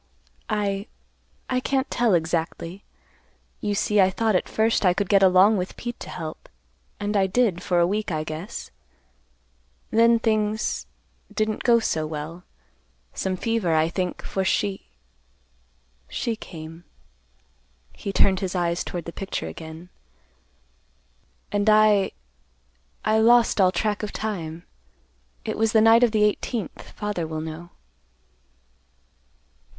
[0.49, 2.83] "I—I can't tell exactly.
[3.59, 6.49] You see I thought at first I could get along with Pete to help,
[6.99, 8.71] and I did, for a week, I guess.
[9.91, 12.43] Then things—didn't go so well.
[13.13, 14.87] Some fever, I think, for she—she
[16.37, 16.83] came."
[17.93, 19.89] He turned his eyes toward the picture again.
[21.51, 24.65] "And I—I lost all track of time.
[25.45, 26.89] It was the night of the eighteenth.
[26.93, 27.69] Father will know."